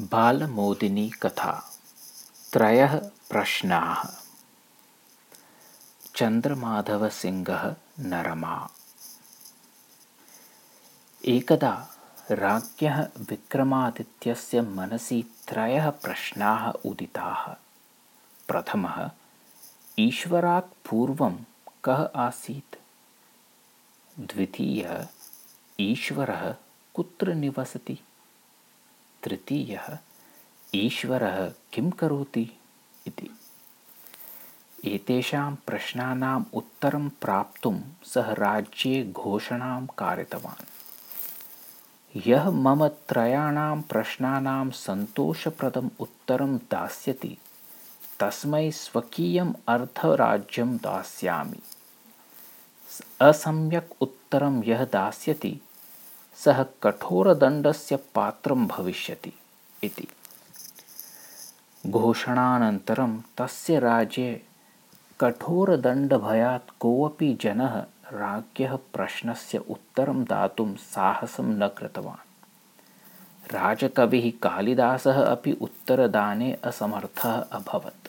बालमोदिनी 0.00 1.10
कथा। 1.10 1.72
त्रयः 2.52 2.98
प्रश्नाः। 3.30 4.10
चन्द्रमाधवसिंहः 6.16 7.76
नरमा। 7.98 8.70
एकदा 11.24 11.88
राज्ञः 12.30 13.00
विक्रमादित्यस्य 13.00 14.60
मनसि 14.60 15.34
त्रयः 15.48 15.90
प्रश्नाः 15.90 16.70
उदिताः। 16.70 17.56
प्रथमः 18.48 19.10
ईश्वरात् 19.98 20.88
पूर्वं 20.88 21.38
कः 21.84 22.08
आसीत्? 22.16 22.76
द्वितीयः 24.20 25.08
ईश्वरः 25.80 26.54
कुत्र 26.94 27.34
निवसति 27.34 28.00
तृतीयः 29.24 29.98
ईश्वरः 30.74 31.52
किं 31.72 31.90
करोति 31.90 32.58
इति। 33.06 33.30
एतेषां 34.84 35.54
प्रश्नानाम् 35.54 36.44
उत्तरं 36.54 37.08
प्राप्तुं 37.08 37.80
सः 38.04 38.32
राज्ये 38.32 39.12
घोषणां 39.12 39.86
कारितवान्। 39.86 40.66
यः 42.26 42.50
मम 42.50 42.88
त्रयाणां 42.88 43.82
प्रश्नानां 43.82 44.70
सन्तोषप्रदम् 44.70 45.90
उत्तरं 46.00 46.56
दास्यति 46.56 47.38
तस्मै 48.20 48.70
स्वकीयम् 48.70 49.54
अर्धराज्यं 49.68 50.76
दास्यामि। 50.76 51.62
असम्यक् 53.20 53.92
उत्तरं 54.00 54.64
यः 54.64 54.84
दास्यति 54.84 55.60
सः 56.44 56.64
कठोरदण्डस्य 56.82 57.96
पात्रं 57.96 58.66
भविष्यति 58.66 59.32
इति। 59.84 60.08
घोषणानन्तरं 61.86 63.20
तस्य 63.20 63.78
राज्ये 63.78 64.42
कठोरदण्डभयात् 65.20 66.78
कोऽपि 66.80 67.38
जनः 67.40 67.84
राज्ञः 68.12 68.76
प्रश्नस्य 68.76 69.58
उत्तरं 69.58 70.24
दातुं 70.24 70.74
साहसं 70.74 71.44
न 71.44 71.68
कृतवान्। 71.68 72.24
राजकविः 73.54 74.30
कालिदासः 74.42 75.24
अपि 75.24 75.52
उत्तरदाने 75.52 76.58
असमर्थः 76.64 77.32
अभवत्। 77.32 78.08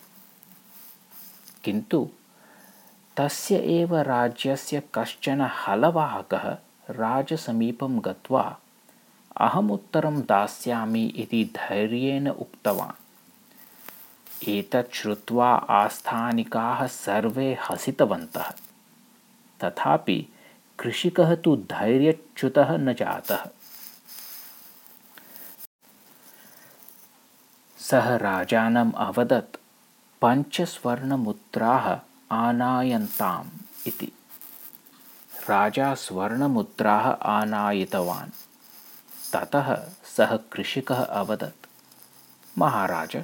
किन्तु 1.64 2.10
तस्य 3.18 3.56
एव 3.56 3.96
राज्यस्य 3.96 4.84
कश्चन 4.96 5.42
हलवाहकः 5.42 6.58
राजसमीपं 6.90 8.00
गत्वा 8.06 8.58
अहमुत्तरं 9.38 10.22
दास्यामि 10.22 11.06
इति 11.06 11.54
धैर्येण 11.56 12.30
उक्तवान्। 12.30 13.04
एतत् 14.50 14.96
श्रुत्वा 14.96 15.56
आस्थानिकाः 15.56 16.88
सर्वे 16.88 17.58
हसितवन्तः। 17.70 18.54
तथापि 19.64 20.28
कृषिकः 20.80 21.36
तु 21.36 21.56
धैर्यच्युतः 21.56 22.78
न 22.78 22.94
जातः। 22.94 23.46
सः 27.80 28.16
राजानम् 28.16 28.94
अवदत् 28.98 29.58
पञ्चस्वर्णमुद्राः 30.22 32.00
आनायन्ताम् 32.32 33.50
इति 33.88 34.12
राजा 35.50 35.96
स्वर्णमुद्राः 35.96 37.08
आनायितवान्। 37.10 38.32
ततः 39.34 39.76
सः 40.18 40.38
कृषिकः 40.38 41.04
अवदत् 41.04 41.68
महाराज 42.58 43.24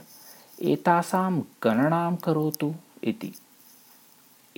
एतासां 0.61 1.41
गणनां 1.63 2.15
करोतु 2.15 2.75
इति। 3.03 3.33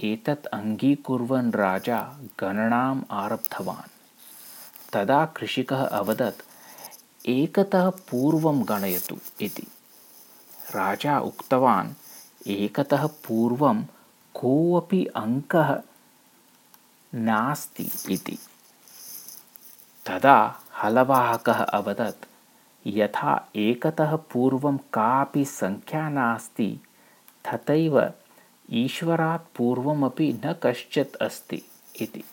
एतत् 0.03 0.45
अङ्गीकुर्वन् 0.45 1.53
राजा 1.53 2.13
गणनाम् 2.39 3.03
आरब्धवान्। 3.11 3.91
तदा 4.93 5.25
कृषिकः 5.25 5.87
अवदत् 5.87 6.41
एकतः 7.27 7.89
पूर्वं 7.89 8.63
गणयतु 8.69 9.17
इति। 9.41 9.67
राजा 10.75 11.19
उक्तवान् 11.19 11.93
एकतः 12.47 13.07
पूर्वं 13.07 13.83
कोऽपि 14.33 15.05
अङ्कः 15.05 15.81
नास्ति 17.17 17.91
इति। 18.09 18.37
तदा 20.05 20.61
हलवाहकः 20.83 21.63
अवदत् 21.63 22.25
यथा 22.87 23.49
एकतः 23.55 24.15
पूर्वं 24.15 24.77
कापि 24.77 25.45
सङ्ख्या 25.45 26.09
नास्ति 26.09 26.79
तथैव 27.45 28.13
ईश्वरात् 28.71 29.57
पूर्वमपि 29.57 30.41
न 30.45 30.55
कश्चित् 30.63 31.15
अस्ति 31.15 31.61
इति। 31.95 32.23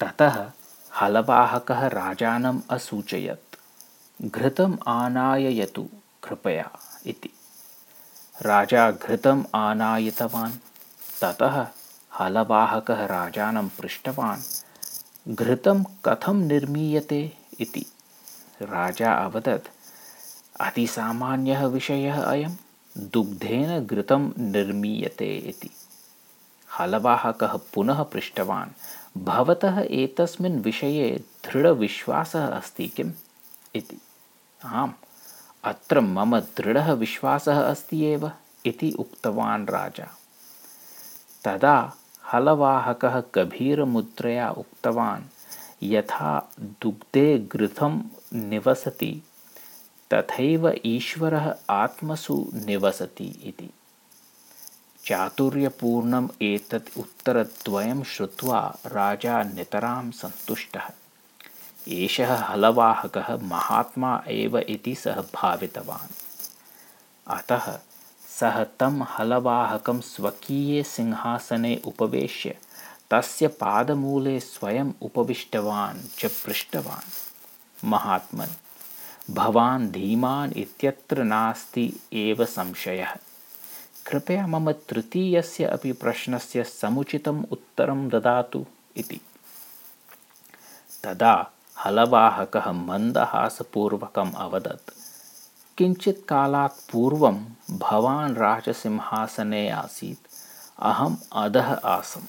ततः 0.00 0.50
हलवाहकः 1.00 1.86
राजानम् 1.86 2.60
असूचयत् 2.70 3.56
घृतम् 4.22 4.78
आनाययतु 4.88 5.88
कृपया 6.24 6.70
इति। 7.06 7.30
राजा 8.42 8.90
घृतम् 8.90 9.44
आनायितवान् 9.54 10.52
ततः 11.20 11.66
हलवाहकः 12.20 13.06
राजानं 13.06 13.68
पृष्टवान् 13.68 14.42
घृतं 15.34 15.84
कथं 16.04 16.34
निर्मीयते 16.34 17.32
इति। 17.60 17.86
राजा 18.62 19.12
अवदत् 19.12 19.68
अतिसामान्यः 20.60 21.66
विषयः 21.66 22.22
अयं 22.22 22.50
दुग्धेन 22.98 23.86
घृतं 23.86 24.32
निर्मीयते 24.38 25.36
इति। 25.36 25.70
हलवाहकः 26.78 27.58
पुनः 27.74 28.02
पृष्टवान् 28.02 28.70
भवतः 29.24 29.86
एतस्मिन् 29.90 30.62
विषये 30.62 31.24
दृढविश्वासः 31.44 32.46
अस्ति 32.46 32.88
किम् 32.88 33.12
इति। 33.74 34.00
आम् 34.64 34.92
अत्र 35.64 36.00
मम 36.00 36.40
दृढः 36.40 36.92
विश्वासः 36.92 37.60
अस्ति 37.60 38.04
एव 38.04 38.30
इति 38.66 38.92
उक्तवान् 38.98 39.66
राजा। 39.66 40.18
तदा 41.44 41.96
हलवाहकः 42.32 43.22
गभीरमुद्रया 43.34 44.50
उक्तवान् 44.50 45.22
यथा 45.82 46.52
दुग्धे 46.60 47.38
घृतं 47.38 48.02
निवसति 48.34 49.22
तथैव 50.14 50.74
ईश्वरः 50.86 51.54
आत्मसु 51.70 52.46
निवसति 52.54 53.24
इति। 53.24 53.70
चातुर्यपूर्णम् 55.04 56.28
एतत् 56.42 56.98
उत्तरद्वयं 56.98 58.02
श्रुत्वा 58.02 58.76
राजा 58.86 59.42
नितरां 59.42 60.10
सन्तुष्टः। 60.10 60.90
एषः 61.88 62.34
हलवाहकः 62.34 63.36
महात्मा 63.36 64.24
एव 64.28 64.58
इति 64.58 64.94
सः 64.94 65.20
भावितवान्। 65.20 66.14
अतः 67.26 67.78
सः 68.40 68.64
तं 68.64 69.02
हलवाहकं 69.02 70.00
स्वकीये 70.00 70.82
सिंहासने 70.82 71.82
उपवेश्य 71.84 72.58
तस्य 73.10 73.48
पादमूले 73.48 74.40
स्वयम् 74.40 74.92
उपविष्टवान् 75.02 76.18
च 76.18 76.26
पृष्टवान्। 76.26 77.10
महात्मन् 77.84 78.48
भवान् 79.30 79.90
धीमान् 79.90 80.52
इत्यत्र 80.56 81.24
नास्ति 81.24 82.00
एव 82.12 82.44
संशयः। 82.44 83.14
कृपया 84.06 84.46
मम 84.46 84.72
तृतीयस्य 84.72 85.64
अपि 85.64 85.92
प्रश्नस्य 85.92 86.64
समुचितम् 86.64 87.44
उत्तरं 87.52 88.08
ददातु 88.08 88.66
इति। 88.96 89.20
तदा 91.04 91.50
हलवाहकः 91.84 92.72
मन्दहासपूर्वकम् 92.72 94.34
अवदत् 94.36 94.95
किञ्चित् 95.78 96.28
कालात् 96.28 96.92
पूर्वं 96.92 97.44
भवान् 97.70 98.36
राजसिंहासने 98.36 99.70
आसीत्। 99.70 100.26
अहम् 100.78 101.16
अधः 101.32 101.74
आसम्। 101.74 102.22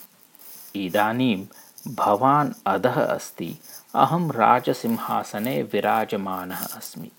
इदानीं 0.76 1.46
भवान् 1.88 2.54
अधः 2.66 3.06
अस्ति। 3.06 3.60
अहं 3.96 4.32
राजसिंहासने 4.32 5.64
विराजमानः 5.64 6.66
अस्मि। 6.66 7.12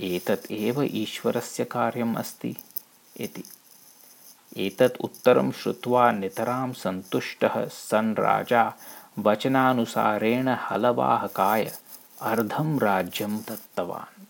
एतत् 0.00 0.52
एव 0.52 0.82
ईश्वरस्य 0.82 1.64
कार्यम् 1.64 2.16
अस्ति 2.16 2.56
इति। 3.16 3.44
एतत् 4.56 5.00
उत्तरं 5.00 5.52
श्रुत्वा 5.52 6.12
नितरां 6.12 6.72
सन्तुष्टः 6.72 7.66
सन् 7.66 8.16
राजा 8.16 8.72
वचनानुसारेण 9.18 10.48
हलवाहकाय 10.48 11.72
अर्धं 12.22 12.78
राज्यं 12.78 13.38
दत्तवान् 13.38 14.21